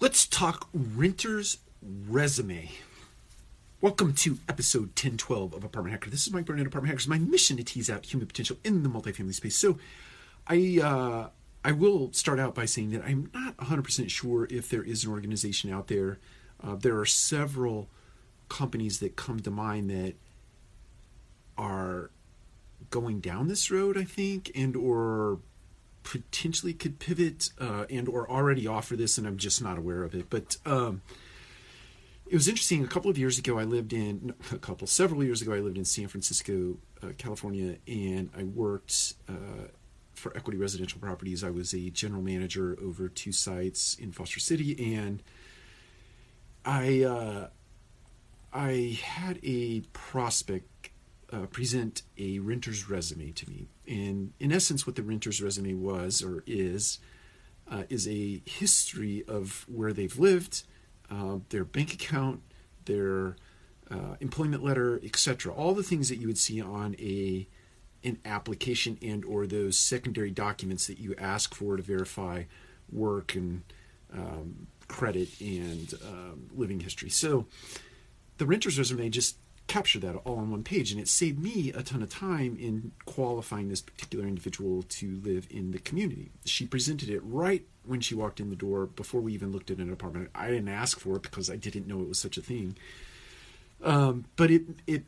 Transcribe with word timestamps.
Let's 0.00 0.24
talk 0.24 0.70
renter's 0.72 1.58
resume. 1.82 2.70
Welcome 3.82 4.14
to 4.14 4.38
episode 4.48 4.88
1012 4.96 5.52
of 5.52 5.62
Apartment 5.62 5.92
Hacker. 5.92 6.08
This 6.08 6.26
is 6.26 6.32
Mike 6.32 6.46
Burnett, 6.46 6.66
Apartment 6.66 6.88
Hackers. 6.88 7.06
My 7.06 7.18
mission 7.18 7.58
to 7.58 7.62
tease 7.62 7.90
out 7.90 8.06
human 8.06 8.26
potential 8.26 8.56
in 8.64 8.82
the 8.82 8.88
multifamily 8.88 9.34
space. 9.34 9.56
So, 9.56 9.78
I 10.46 10.80
uh, 10.82 11.28
I 11.62 11.72
will 11.72 12.14
start 12.14 12.40
out 12.40 12.54
by 12.54 12.64
saying 12.64 12.92
that 12.92 13.04
I'm 13.04 13.30
not 13.34 13.58
100% 13.58 14.08
sure 14.08 14.48
if 14.50 14.70
there 14.70 14.82
is 14.82 15.04
an 15.04 15.10
organization 15.10 15.70
out 15.70 15.88
there. 15.88 16.18
Uh, 16.64 16.76
there 16.76 16.98
are 16.98 17.04
several 17.04 17.90
companies 18.48 19.00
that 19.00 19.16
come 19.16 19.40
to 19.40 19.50
mind 19.50 19.90
that 19.90 20.14
are 21.58 22.10
going 22.88 23.20
down 23.20 23.48
this 23.48 23.70
road, 23.70 23.98
I 23.98 24.04
think, 24.04 24.50
and 24.54 24.76
or 24.76 25.40
potentially 26.10 26.72
could 26.72 26.98
pivot 26.98 27.50
uh, 27.60 27.84
and 27.88 28.08
or 28.08 28.28
already 28.28 28.66
offer 28.66 28.96
this 28.96 29.16
and 29.16 29.28
i'm 29.28 29.36
just 29.36 29.62
not 29.62 29.78
aware 29.78 30.02
of 30.02 30.12
it 30.12 30.28
but 30.28 30.56
um, 30.66 31.02
it 32.26 32.34
was 32.36 32.46
interesting. 32.46 32.84
A 32.84 32.86
couple 32.86 33.10
of 33.10 33.16
years 33.16 33.38
ago 33.38 33.58
i 33.58 33.64
lived 33.64 33.92
in 33.92 34.34
a 34.52 34.58
couple 34.58 34.88
several 34.88 35.22
years 35.22 35.40
ago 35.40 35.52
i 35.52 35.60
lived 35.60 35.78
in 35.78 35.84
san 35.84 36.08
francisco 36.08 36.76
uh, 37.02 37.08
california 37.16 37.76
and 37.86 38.28
i 38.36 38.42
worked 38.42 39.14
uh, 39.28 39.68
for 40.14 40.36
equity 40.36 40.58
residential 40.58 41.00
properties. 41.00 41.42
I 41.42 41.50
was 41.50 41.72
a 41.72 41.90
general 41.90 42.22
manager 42.22 42.76
over 42.82 43.08
two 43.08 43.32
sites 43.32 43.96
in 43.98 44.12
foster 44.12 44.40
city 44.40 44.96
and 44.96 45.22
i 46.64 47.02
uh, 47.02 47.48
i 48.52 48.98
had 49.02 49.38
a 49.42 49.80
prospect 49.92 50.79
uh, 51.32 51.46
present 51.46 52.02
a 52.18 52.38
renter's 52.38 52.88
resume 52.88 53.32
to 53.32 53.48
me. 53.48 53.68
And 53.86 54.32
in 54.40 54.52
essence, 54.52 54.86
what 54.86 54.96
the 54.96 55.02
renter's 55.02 55.40
resume 55.40 55.74
was 55.74 56.22
or 56.22 56.42
is, 56.46 56.98
uh, 57.70 57.84
is 57.88 58.08
a 58.08 58.42
history 58.46 59.24
of 59.28 59.64
where 59.68 59.92
they've 59.92 60.18
lived, 60.18 60.64
uh, 61.10 61.38
their 61.50 61.64
bank 61.64 61.94
account, 61.94 62.40
their 62.84 63.36
uh, 63.90 64.16
employment 64.20 64.64
letter, 64.64 65.00
etc. 65.04 65.52
All 65.52 65.74
the 65.74 65.82
things 65.82 66.08
that 66.08 66.16
you 66.16 66.26
would 66.26 66.38
see 66.38 66.60
on 66.60 66.94
a 66.98 67.48
an 68.02 68.18
application 68.24 68.98
and 69.02 69.26
or 69.26 69.46
those 69.46 69.78
secondary 69.78 70.30
documents 70.30 70.86
that 70.86 70.98
you 70.98 71.14
ask 71.18 71.54
for 71.54 71.76
to 71.76 71.82
verify 71.82 72.44
work 72.90 73.34
and 73.34 73.62
um, 74.12 74.66
credit 74.88 75.28
and 75.40 75.92
um, 76.06 76.48
living 76.54 76.80
history. 76.80 77.10
So 77.10 77.46
the 78.38 78.46
renter's 78.46 78.78
resume 78.78 79.10
just 79.10 79.36
capture 79.70 80.00
that 80.00 80.16
all 80.24 80.38
on 80.38 80.50
one 80.50 80.64
page. 80.64 80.90
And 80.90 81.00
it 81.00 81.06
saved 81.06 81.38
me 81.38 81.70
a 81.72 81.82
ton 81.84 82.02
of 82.02 82.10
time 82.10 82.56
in 82.58 82.90
qualifying 83.04 83.68
this 83.68 83.80
particular 83.80 84.26
individual 84.26 84.82
to 84.82 85.20
live 85.22 85.46
in 85.48 85.70
the 85.70 85.78
community. 85.78 86.30
She 86.44 86.66
presented 86.66 87.08
it 87.08 87.20
right 87.22 87.64
when 87.84 88.00
she 88.00 88.16
walked 88.16 88.40
in 88.40 88.50
the 88.50 88.56
door 88.56 88.86
before 88.86 89.20
we 89.20 89.32
even 89.32 89.52
looked 89.52 89.70
at 89.70 89.78
an 89.78 89.92
apartment. 89.92 90.30
I 90.34 90.48
didn't 90.48 90.68
ask 90.68 90.98
for 90.98 91.14
it 91.16 91.22
because 91.22 91.48
I 91.48 91.54
didn't 91.54 91.86
know 91.86 92.00
it 92.00 92.08
was 92.08 92.18
such 92.18 92.36
a 92.36 92.42
thing. 92.42 92.76
Um, 93.82 94.24
but 94.34 94.50
it 94.50 94.62
it 94.88 95.04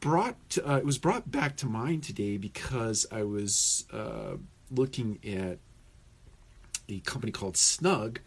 brought 0.00 0.58
uh, 0.66 0.74
it 0.74 0.84
was 0.84 0.98
brought 0.98 1.30
back 1.30 1.56
to 1.58 1.66
mind 1.66 2.02
today 2.02 2.36
because 2.36 3.06
I 3.12 3.22
was 3.22 3.86
uh, 3.92 4.36
looking 4.72 5.20
at 5.24 5.58
a 6.88 6.98
company 7.00 7.30
called 7.30 7.56
Snug 7.56 8.20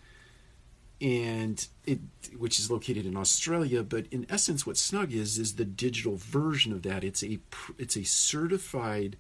and 1.04 1.68
it 1.86 2.00
which 2.38 2.58
is 2.60 2.72
located 2.72 3.06
in 3.06 3.18
Australia. 3.18 3.84
But 3.84 4.08
in 4.10 4.26
essence, 4.30 4.66
what 4.66 4.78
Snug 4.78 5.14
is 5.14 5.38
is 5.38 5.56
the 5.56 5.66
digital 5.66 6.16
version 6.16 6.72
of 6.72 6.82
that. 6.84 7.04
It's 7.04 7.24
a 7.24 7.40
it's 7.78 7.98
a 7.98 8.04
certified 8.04 9.18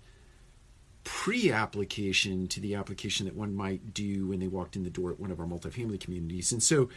pre-application 1.03 2.47
to 2.47 2.61
the 2.61 2.75
application 2.75 3.25
that 3.25 3.35
one 3.35 3.53
might 3.53 3.93
do 3.93 4.27
when 4.27 4.39
they 4.39 4.47
walked 4.47 4.77
in 4.77 4.85
the 4.85 4.89
door 4.89 5.11
at 5.11 5.19
one 5.19 5.31
of 5.31 5.39
our 5.41 5.45
multifamily 5.45 5.99
communities. 5.99 6.53
And 6.53 6.63
so, 6.63 6.87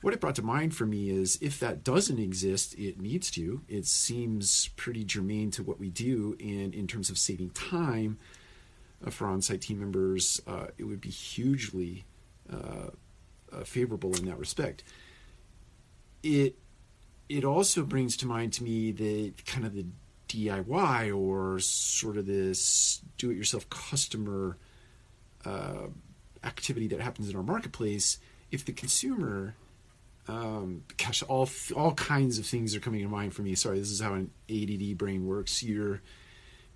what 0.00 0.12
it 0.12 0.20
brought 0.20 0.34
to 0.34 0.42
mind 0.42 0.74
for 0.74 0.84
me 0.84 1.10
is 1.10 1.38
if 1.40 1.60
that 1.60 1.84
doesn't 1.84 2.18
exist, 2.18 2.74
it 2.76 3.00
needs 3.00 3.30
to. 3.32 3.62
It 3.68 3.86
seems 3.86 4.70
pretty 4.74 5.04
germane 5.04 5.52
to 5.52 5.62
what 5.62 5.78
we 5.78 5.90
do, 5.90 6.36
and 6.40 6.74
in 6.74 6.88
terms 6.88 7.08
of 7.10 7.16
saving 7.16 7.50
time 7.50 8.18
uh, 9.06 9.10
for 9.10 9.28
on-site 9.28 9.60
team 9.60 9.78
members, 9.78 10.42
uh, 10.48 10.66
it 10.76 10.84
would 10.84 11.00
be 11.00 11.10
hugely 11.10 12.04
uh, 12.52 12.90
uh, 13.54 13.64
favorable 13.64 14.14
in 14.14 14.26
that 14.26 14.38
respect. 14.38 14.84
It 16.22 16.56
it 17.28 17.44
also 17.44 17.84
brings 17.84 18.16
to 18.18 18.26
mind 18.26 18.52
to 18.54 18.64
me 18.64 18.92
the 18.92 19.32
kind 19.46 19.64
of 19.64 19.74
the 19.74 19.86
DIY 20.28 21.16
or 21.16 21.58
sort 21.60 22.16
of 22.16 22.26
this 22.26 23.00
do-it-yourself 23.18 23.68
customer 23.70 24.56
uh, 25.44 25.86
activity 26.44 26.88
that 26.88 27.00
happens 27.00 27.28
in 27.28 27.36
our 27.36 27.42
marketplace. 27.42 28.18
If 28.50 28.64
the 28.64 28.72
consumer, 28.72 29.54
um, 30.28 30.84
gosh, 30.96 31.22
all 31.22 31.48
all 31.74 31.94
kinds 31.94 32.38
of 32.38 32.46
things 32.46 32.74
are 32.74 32.80
coming 32.80 33.02
to 33.02 33.08
mind 33.08 33.34
for 33.34 33.42
me. 33.42 33.54
Sorry, 33.54 33.78
this 33.78 33.90
is 33.90 34.00
how 34.00 34.14
an 34.14 34.30
ADD 34.50 34.96
brain 34.98 35.26
works. 35.26 35.62
You're 35.62 36.02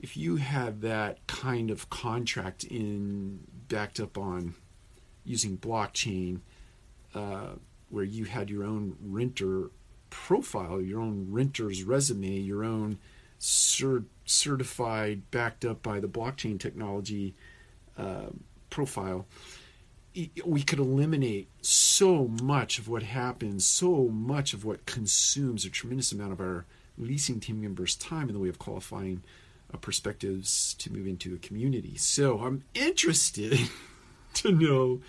if 0.01 0.17
you 0.17 0.37
have 0.37 0.83
that 0.83 1.27
kind 1.27 1.71
of 1.71 1.89
contract 1.89 2.65
in 2.65 3.41
backed 3.69 4.01
up 4.01 4.19
on 4.19 4.55
using 5.25 5.57
blockchain 5.57 6.41
uh, 7.17 7.55
where 7.89 8.05
you 8.05 8.25
had 8.25 8.51
your 8.51 8.65
own 8.65 8.97
renter 9.01 9.71
profile, 10.11 10.81
your 10.81 11.01
own 11.01 11.27
renter's 11.31 11.83
resume, 11.83 12.27
your 12.27 12.63
own 12.63 12.99
cert- 13.41 14.05
certified, 14.27 15.31
backed 15.31 15.65
up 15.65 15.83
by 15.83 15.99
the 15.99 16.09
blockchain 16.09 16.61
technology 16.61 17.35
uh, 17.97 18.27
profile, 18.71 19.27
we 20.45 20.63
could 20.63 20.79
eliminate 20.79 21.49
so 21.61 22.29
much 22.43 22.79
of 22.79 22.89
what 22.89 23.03
happens, 23.03 23.67
so 23.67 24.09
much 24.09 24.53
of 24.53 24.65
what 24.65 24.87
consumes 24.87 25.65
a 25.65 25.71
tremendous 25.71 26.13
amount 26.13 26.33
of 26.33 26.41
our 26.41 26.65
leasing 26.99 27.41
team 27.41 27.61
members' 27.61 27.95
time 27.95 28.29
in 28.29 28.35
the 28.35 28.41
way 28.41 28.49
of 28.49 28.59
qualifying 28.59 29.23
uh, 29.73 29.77
perspectives 29.77 30.75
to 30.75 30.93
move 30.93 31.07
into 31.07 31.35
a 31.35 31.39
community. 31.39 31.97
So 31.97 32.41
I'm 32.41 32.65
interested 32.75 33.59
to 34.35 34.53
know 34.53 35.01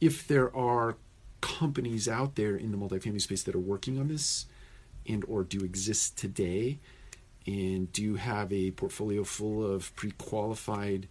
if 0.00 0.28
there 0.28 0.54
are 0.54 0.96
companies 1.40 2.08
out 2.08 2.34
there 2.34 2.56
in 2.56 2.72
the 2.72 2.78
multifamily 2.78 3.20
space 3.20 3.42
that 3.44 3.54
are 3.54 3.60
working 3.60 3.98
on 3.98 4.08
this 4.08 4.46
and 5.06 5.24
or 5.26 5.44
do 5.44 5.60
exist 5.60 6.16
today 6.18 6.78
and 7.46 7.90
do 7.92 8.16
have 8.16 8.52
a 8.52 8.70
portfolio 8.72 9.24
full 9.24 9.64
of 9.64 9.94
pre-qualified 9.96 11.08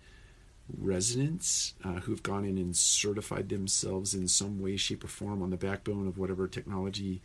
residents 0.77 1.73
uh, 1.83 1.93
who've 1.93 2.23
gone 2.23 2.43
in 2.45 2.57
and 2.57 2.75
certified 2.75 3.49
themselves 3.49 4.13
in 4.13 4.27
some 4.27 4.59
way 4.59 4.75
shape 4.75 5.03
or 5.03 5.07
form 5.07 5.41
on 5.41 5.49
the 5.49 5.57
backbone 5.57 6.07
of 6.07 6.17
whatever 6.17 6.47
technology 6.47 7.21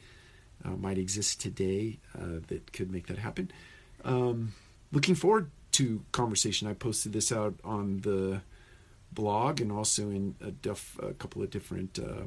uh, 0.65 0.71
might 0.71 0.99
exist 0.99 1.41
today 1.41 1.99
uh, 2.17 2.39
that 2.47 2.73
could 2.73 2.91
make 2.91 3.09
that 3.09 3.19
happen. 3.19 3.51
Um, 4.05 4.55
looking 4.93 5.15
forward 5.15 5.51
to 5.73 6.05
conversation. 6.13 6.69
I 6.69 6.75
posted 6.75 7.13
this 7.13 7.33
out 7.33 7.55
on 7.65 8.01
the 8.01 8.43
blog 9.11 9.61
and 9.61 9.73
also 9.73 10.11
in 10.11 10.37
a, 10.41 10.51
def, 10.51 10.99
a 11.03 11.13
couple 11.15 11.43
of 11.43 11.51
different 11.51 11.99
uh, 11.99 12.27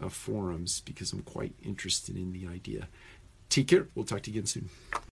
uh, 0.00 0.08
forums 0.08 0.80
because 0.80 1.12
I'm 1.12 1.22
quite 1.22 1.54
interested 1.62 2.16
in 2.16 2.32
the 2.32 2.46
idea. 2.46 2.88
Take 3.48 3.68
care. 3.68 3.88
We'll 3.94 4.04
talk 4.04 4.22
to 4.22 4.30
you 4.30 4.38
again 4.38 4.46
soon. 4.46 4.68